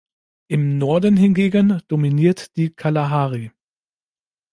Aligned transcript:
Im 0.47 0.79
Norden 0.79 1.15
hingegen 1.15 1.79
dominiert 1.87 2.55
die 2.57 2.73
Kalahari. 2.73 3.51